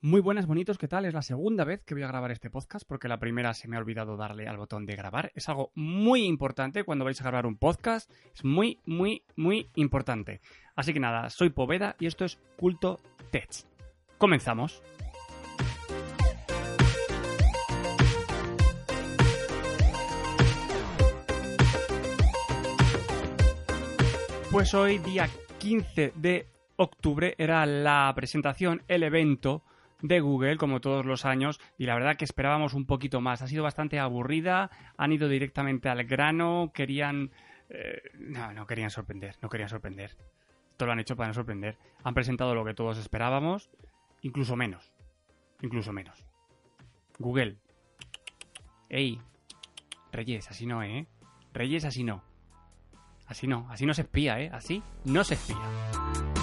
[0.00, 1.06] Muy buenas, bonitos, ¿qué tal?
[1.06, 3.74] Es la segunda vez que voy a grabar este podcast porque la primera se me
[3.74, 5.32] ha olvidado darle al botón de grabar.
[5.34, 8.08] Es algo muy importante cuando vais a grabar un podcast.
[8.32, 10.40] Es muy, muy, muy importante.
[10.76, 13.00] Así que nada, soy Poveda y esto es Culto
[13.32, 13.50] Tech.
[14.18, 14.84] Comenzamos.
[24.52, 25.28] Pues hoy, día
[25.58, 29.64] 15 de octubre, era la presentación, el evento
[30.00, 33.42] de Google, como todos los años, y la verdad que esperábamos un poquito más.
[33.42, 37.30] Ha sido bastante aburrida, han ido directamente al grano, querían...
[37.68, 40.16] eh, no, no querían sorprender, no querían sorprender.
[40.70, 41.76] Esto lo han hecho para no sorprender.
[42.04, 43.70] Han presentado lo que todos esperábamos,
[44.22, 44.92] incluso menos.
[45.60, 46.24] Incluso menos.
[47.18, 47.56] Google.
[48.88, 49.20] Ey.
[50.12, 51.06] Reyes, así no, ¿eh?
[51.52, 52.22] Reyes, así no.
[53.26, 54.50] Así no, así no se espía, ¿eh?
[54.52, 56.37] Así no se espía.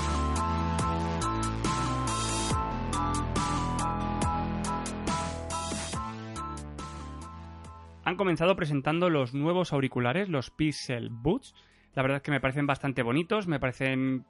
[8.05, 11.55] Han comenzado presentando los nuevos auriculares, los Pixel Buds.
[11.95, 14.25] La verdad es que me parecen bastante bonitos, me parecen...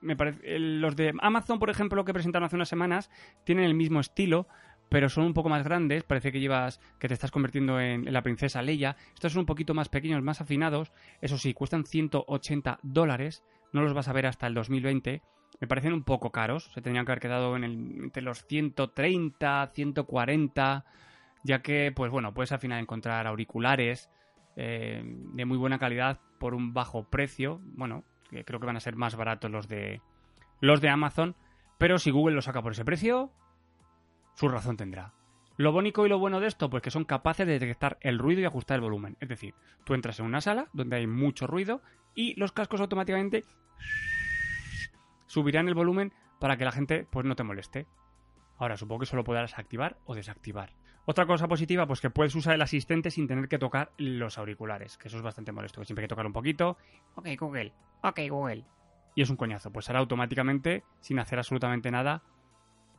[0.00, 0.16] Me
[0.58, 3.10] los de Amazon, por ejemplo, que presentaron hace unas semanas,
[3.44, 4.48] tienen el mismo estilo,
[4.88, 6.02] pero son un poco más grandes.
[6.02, 8.96] Parece que llevas, que te estás convirtiendo en, en la princesa Leia.
[9.14, 10.90] Estos son un poquito más pequeños, más afinados.
[11.20, 13.44] Eso sí, cuestan 180 dólares.
[13.72, 15.22] No los vas a ver hasta el 2020.
[15.60, 16.72] Me parecen un poco caros.
[16.74, 20.84] Se tendrían que haber quedado en el, entre los 130, 140
[21.46, 24.10] ya que, pues bueno, puedes al final encontrar auriculares
[24.56, 27.60] eh, de muy buena calidad por un bajo precio.
[27.62, 28.04] Bueno,
[28.44, 30.02] creo que van a ser más baratos los de
[30.60, 31.36] los de Amazon,
[31.78, 33.30] pero si Google lo saca por ese precio,
[34.34, 35.12] su razón tendrá.
[35.58, 38.42] Lo bonito y lo bueno de esto, pues que son capaces de detectar el ruido
[38.42, 39.16] y ajustar el volumen.
[39.20, 39.54] Es decir,
[39.84, 41.80] tú entras en una sala donde hay mucho ruido
[42.14, 43.44] y los cascos automáticamente
[45.26, 47.86] subirán el volumen para que la gente pues no te moleste.
[48.58, 50.72] Ahora, supongo que solo podrás activar o desactivar.
[51.04, 54.98] Otra cosa positiva, pues que puedes usar el asistente sin tener que tocar los auriculares,
[54.98, 56.76] que eso es bastante molesto, que siempre hay que tocar un poquito.
[57.14, 57.72] Ok, Google,
[58.02, 58.64] ok, Google.
[59.14, 62.22] Y es un coñazo, pues ahora automáticamente, sin hacer absolutamente nada,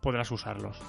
[0.01, 0.81] podrás usarlos.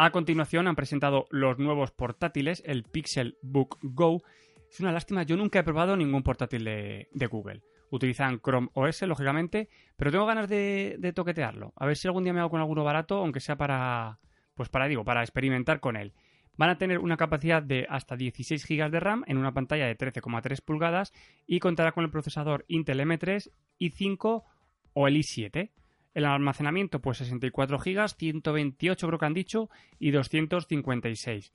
[0.00, 4.22] A continuación han presentado los nuevos portátiles, el Pixel Book Go.
[4.70, 7.62] Es una lástima, yo nunca he probado ningún portátil de, de Google.
[7.90, 11.72] Utilizan Chrome OS, lógicamente, pero tengo ganas de, toquetearlo.
[11.76, 14.18] A ver si algún día me hago con alguno barato, aunque sea para,
[14.54, 16.12] pues para, digo, para experimentar con él.
[16.56, 19.96] Van a tener una capacidad de hasta 16 GB de RAM en una pantalla de
[19.96, 21.12] 13,3 pulgadas
[21.46, 24.44] y contará con el procesador Intel M3, i5
[24.92, 25.70] o el i7.
[26.14, 31.52] El almacenamiento, pues 64 GB, 128 creo que han dicho, y 256.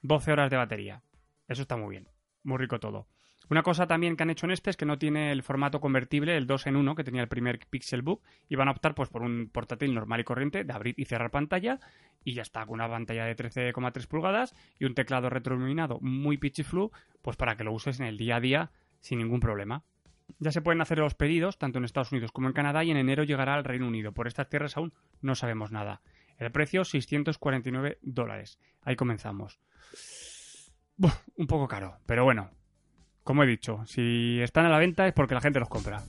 [0.00, 1.02] 12 horas de batería.
[1.48, 2.08] Eso está muy bien.
[2.42, 3.06] Muy rico todo.
[3.48, 6.36] Una cosa también que han hecho en este es que no tiene el formato convertible,
[6.36, 9.22] el 2 en 1 que tenía el primer Pixelbook, y van a optar pues por
[9.22, 11.78] un portátil normal y corriente de abrir y cerrar pantalla,
[12.24, 16.90] y ya está, con una pantalla de 13,3 pulgadas y un teclado retroiluminado muy pitchy-flu,
[17.22, 18.70] pues para que lo uses en el día a día
[19.00, 19.84] sin ningún problema.
[20.40, 22.96] Ya se pueden hacer los pedidos, tanto en Estados Unidos como en Canadá, y en
[22.96, 24.12] enero llegará al Reino Unido.
[24.12, 26.02] Por estas tierras aún no sabemos nada.
[26.38, 28.58] El precio, 649 dólares.
[28.82, 29.60] Ahí comenzamos.
[31.36, 32.50] Un poco caro, pero bueno.
[33.26, 36.00] Como he dicho, si están a la venta es porque la gente los compra.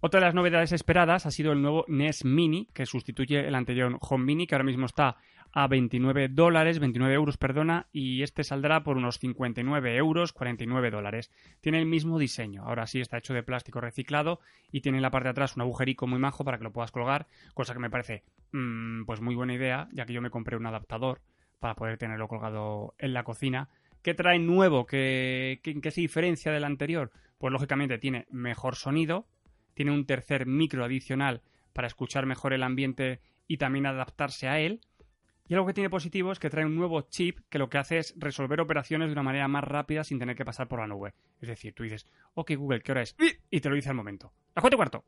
[0.00, 3.96] Otra de las novedades esperadas ha sido el nuevo NES Mini, que sustituye el anterior
[4.00, 5.16] Home Mini, que ahora mismo está
[5.52, 11.30] a 29 dólares, 29 euros, perdona, y este saldrá por unos 59 euros, 49 dólares.
[11.62, 14.40] Tiene el mismo diseño, ahora sí está hecho de plástico reciclado
[14.70, 16.90] y tiene en la parte de atrás un agujerico muy majo para que lo puedas
[16.90, 18.22] colgar, cosa que me parece
[18.52, 21.22] mmm, pues muy buena idea, ya que yo me compré un adaptador
[21.58, 23.70] para poder tenerlo colgado en la cocina.
[24.02, 24.84] ¿Qué trae nuevo?
[24.84, 27.12] ¿Qué, qué, qué se diferencia del anterior?
[27.38, 29.26] Pues lógicamente tiene mejor sonido,
[29.76, 31.42] tiene un tercer micro adicional
[31.74, 34.80] para escuchar mejor el ambiente y también adaptarse a él.
[35.48, 37.98] Y algo que tiene positivo es que trae un nuevo chip que lo que hace
[37.98, 41.12] es resolver operaciones de una manera más rápida sin tener que pasar por la nube.
[41.42, 43.14] Es decir, tú dices, ok Google, ¿qué hora es?
[43.50, 44.32] Y te lo dice al momento.
[44.54, 45.04] Las cuatro cuarto.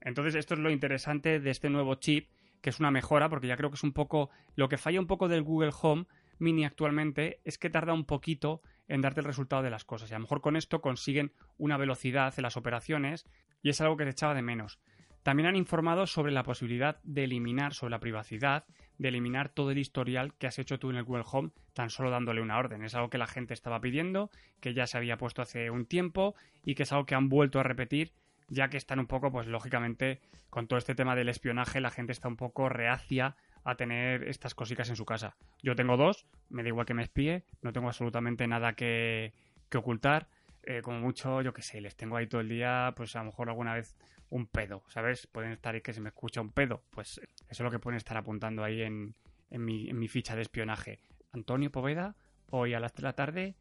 [0.00, 2.28] Entonces esto es lo interesante de este nuevo chip,
[2.60, 4.30] que es una mejora, porque ya creo que es un poco...
[4.56, 6.06] Lo que falla un poco del Google Home
[6.42, 10.10] Mini actualmente es que tarda un poquito en darte el resultado de las cosas.
[10.10, 13.26] Y a lo mejor con esto consiguen una velocidad en las operaciones
[13.62, 14.80] y es algo que te echaba de menos.
[15.22, 18.64] También han informado sobre la posibilidad de eliminar, sobre la privacidad,
[18.98, 22.10] de eliminar todo el historial que has hecho tú en el Google Home tan solo
[22.10, 22.82] dándole una orden.
[22.82, 24.30] Es algo que la gente estaba pidiendo,
[24.60, 26.34] que ya se había puesto hace un tiempo
[26.64, 28.12] y que es algo que han vuelto a repetir
[28.52, 32.12] ya que están un poco, pues lógicamente, con todo este tema del espionaje, la gente
[32.12, 35.36] está un poco reacia a tener estas cositas en su casa.
[35.62, 39.32] Yo tengo dos, me da igual que me espíe, no tengo absolutamente nada que,
[39.74, 40.28] ocultar.
[40.64, 43.26] Eh, como mucho, yo qué sé, les tengo ahí todo el día, pues a lo
[43.26, 43.96] mejor alguna vez
[44.30, 45.26] un pedo, ¿sabes?
[45.26, 46.82] Pueden estar ahí que se me escucha un pedo.
[46.90, 49.14] Pues eso es lo que pueden estar apuntando ahí en,
[49.50, 51.00] en, mi, ficha de espionaje.
[51.32, 52.16] Antonio Poveda,
[52.50, 53.54] hoy a las 3 de la tarde,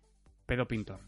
[0.45, 1.01] pedo pintor.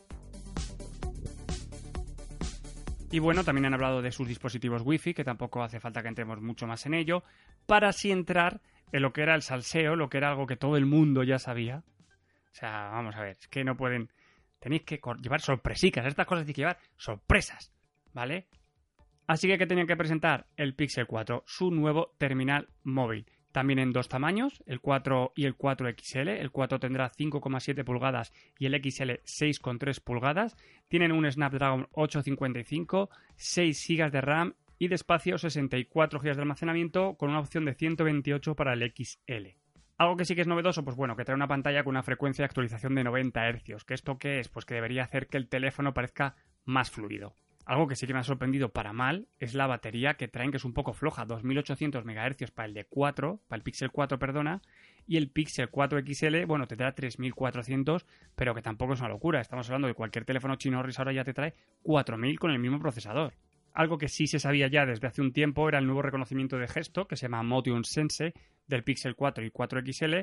[3.12, 6.42] Y bueno, también han hablado de sus dispositivos Wi-Fi, que tampoco hace falta que entremos
[6.42, 7.24] mucho más en ello,
[7.66, 8.60] para así entrar
[9.02, 11.84] lo que era el salseo, lo que era algo que todo el mundo ya sabía.
[12.52, 14.12] O sea, vamos a ver, es que no pueden.
[14.60, 17.74] Tenéis que llevar sorpresicas, estas cosas tienen que llevar sorpresas,
[18.14, 18.48] ¿vale?
[19.28, 20.48] Así que, ¿qué tenían que presentar?
[20.56, 25.56] El Pixel 4, su nuevo terminal móvil también en dos tamaños, el 4 y el
[25.56, 26.28] 4XL.
[26.28, 30.58] El 4 tendrá 5,7 pulgadas y el XL 6,3 pulgadas.
[30.90, 37.16] Tienen un Snapdragon 855, 6 GB de RAM y de espacio 64 GB de almacenamiento
[37.16, 39.58] con una opción de 128 para el XL.
[39.98, 42.44] Algo que sí que es novedoso, pues bueno, que trae una pantalla con una frecuencia
[42.44, 43.84] de actualización de 90 Hz.
[43.86, 44.50] ¿Que esto qué es?
[44.50, 46.36] Pues que debería hacer que el teléfono parezca
[46.66, 47.36] más fluido.
[47.66, 50.58] Algo que sí que me ha sorprendido para mal es la batería que traen, que
[50.58, 54.62] es un poco floja, 2800 MHz para el de 4, para el Pixel 4, perdona,
[55.08, 58.06] y el Pixel 4 XL, bueno, te trae 3400,
[58.36, 59.40] pero que tampoco es una locura.
[59.40, 61.54] Estamos hablando de cualquier teléfono chino ahora ya te trae
[61.84, 63.34] 4000 con el mismo procesador.
[63.74, 66.68] Algo que sí se sabía ya desde hace un tiempo era el nuevo reconocimiento de
[66.68, 68.34] gesto, que se llama Motion Sense,
[68.68, 70.16] del Pixel 4 y 4 XL,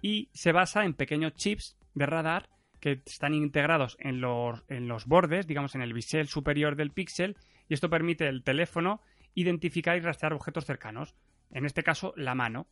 [0.00, 2.48] y se basa en pequeños chips de radar
[2.80, 7.36] que están integrados en los, en los bordes, digamos en el bisel superior del píxel,
[7.68, 9.00] y esto permite al teléfono
[9.34, 11.14] identificar y rastrear objetos cercanos.
[11.50, 12.66] En este caso, la mano.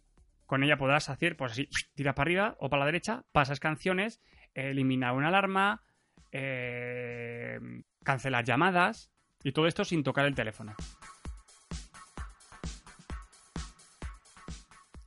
[0.47, 4.21] Con ella podrás hacer, pues así, tira para arriba o para la derecha, pasas canciones,
[4.55, 5.83] elimina una alarma,
[6.33, 7.61] eh,
[8.03, 9.13] cancelar llamadas,
[9.45, 10.75] y todo esto sin tocar el teléfono.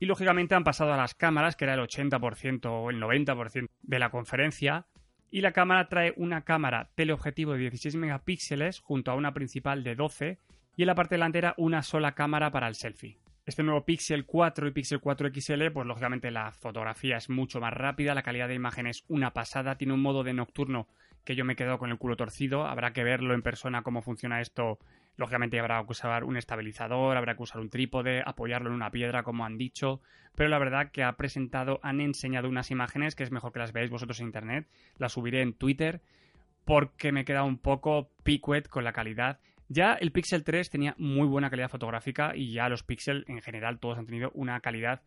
[0.00, 3.98] Y lógicamente han pasado a las cámaras, que era el 80% o el 90% de
[3.98, 4.86] la conferencia,
[5.30, 9.94] y la cámara trae una cámara teleobjetivo de 16 megapíxeles junto a una principal de
[9.94, 10.38] 12
[10.76, 13.18] y en la parte delantera una sola cámara para el selfie.
[13.46, 17.72] Este nuevo Pixel 4 y Pixel 4 XL, pues lógicamente la fotografía es mucho más
[17.72, 20.88] rápida, la calidad de imagen es una pasada, tiene un modo de nocturno
[21.24, 24.02] que yo me he quedado con el culo torcido, habrá que verlo en persona cómo
[24.02, 24.78] funciona esto
[25.16, 29.22] Lógicamente habrá que usar un estabilizador, habrá que usar un trípode, apoyarlo en una piedra,
[29.22, 30.00] como han dicho,
[30.34, 33.72] pero la verdad que ha presentado, han enseñado unas imágenes que es mejor que las
[33.72, 34.66] veáis vosotros en internet.
[34.98, 36.00] Las subiré en Twitter
[36.64, 39.38] porque me he quedado un poco picuet con la calidad.
[39.68, 43.78] Ya el Pixel 3 tenía muy buena calidad fotográfica y ya los Pixel en general
[43.78, 45.02] todos han tenido una calidad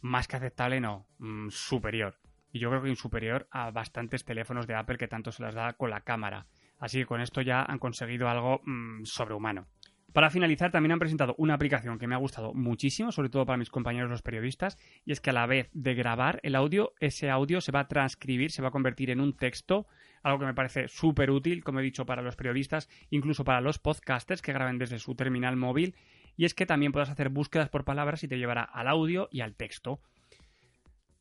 [0.00, 2.18] más que aceptable, no, mm, superior.
[2.52, 5.74] Y yo creo que superior a bastantes teléfonos de Apple que tanto se las da
[5.74, 6.46] con la cámara.
[6.78, 9.66] Así que con esto ya han conseguido algo mm, sobrehumano.
[10.12, 13.56] Para finalizar, también han presentado una aplicación que me ha gustado muchísimo, sobre todo para
[13.56, 17.30] mis compañeros los periodistas, y es que a la vez de grabar el audio, ese
[17.30, 19.86] audio se va a transcribir, se va a convertir en un texto,
[20.22, 23.78] algo que me parece súper útil, como he dicho, para los periodistas, incluso para los
[23.78, 25.94] podcasters que graben desde su terminal móvil,
[26.36, 29.42] y es que también podrás hacer búsquedas por palabras y te llevará al audio y
[29.42, 30.00] al texto.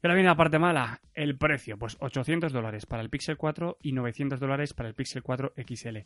[0.01, 1.77] Y ahora viene la parte mala, el precio.
[1.77, 5.97] Pues 800 dólares para el Pixel 4 y 900 dólares para el Pixel 4 XL.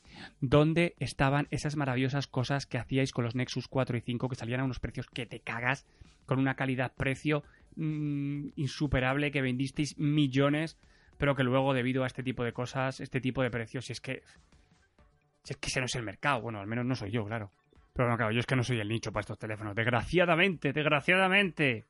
[0.42, 4.62] ¿Dónde estaban esas maravillosas cosas que hacíais con los Nexus 4 y 5 que salían
[4.62, 5.86] a unos precios que te cagas,
[6.26, 7.44] con una calidad-precio
[7.76, 10.80] mm, insuperable, que vendisteis millones,
[11.20, 14.02] pero que luego debido a este tipo de cosas, este tipo de precios, si es
[14.02, 14.24] que...
[15.44, 17.52] Si es que ese no es el mercado, bueno, al menos no soy yo, claro.
[17.94, 19.76] Pero no, claro, yo es que no soy el nicho para estos teléfonos.
[19.76, 21.86] Desgraciadamente, desgraciadamente.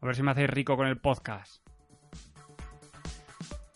[0.00, 1.66] A ver si me hacéis rico con el podcast.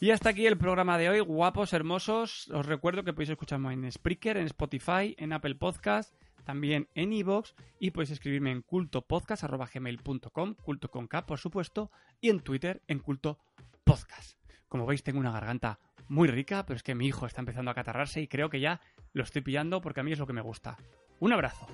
[0.02, 2.50] Y hasta aquí el programa de hoy, guapos, hermosos.
[2.50, 6.12] Os recuerdo que podéis escucharme en Spreaker, en Spotify, en Apple Podcast,
[6.44, 12.40] también en Evox y podéis escribirme en cultopodcast.gmail.com, culto con K, por supuesto, y en
[12.40, 14.38] Twitter en cultopodcast.
[14.68, 17.74] Como veis, tengo una garganta muy rica, pero es que mi hijo está empezando a
[17.74, 18.80] catarrarse y creo que ya
[19.12, 20.78] lo estoy pillando porque a mí es lo que me gusta.
[21.20, 21.66] Un abrazo.